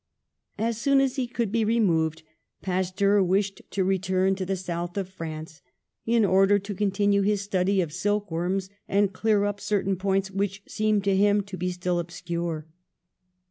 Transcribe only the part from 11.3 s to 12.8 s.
to be still obscure.